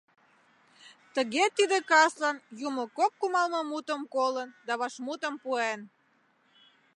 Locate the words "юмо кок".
2.67-3.11